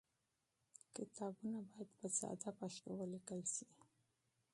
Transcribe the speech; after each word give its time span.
کتابونه 0.95 1.57
باید 1.69 1.89
په 1.99 2.07
ساده 2.17 2.49
پښتو 2.59 2.89
ولیکل 2.99 3.41
شي. 3.53 3.67